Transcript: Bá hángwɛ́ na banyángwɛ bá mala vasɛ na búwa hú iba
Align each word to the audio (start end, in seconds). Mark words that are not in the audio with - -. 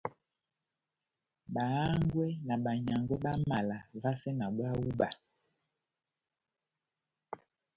Bá 1.53 1.63
hángwɛ́ 1.81 2.29
na 2.47 2.53
banyángwɛ 2.63 3.15
bá 3.23 3.31
mala 3.49 3.77
vasɛ 4.01 4.29
na 4.39 4.45
búwa 4.55 4.69
hú 4.73 4.81
iba 4.91 5.07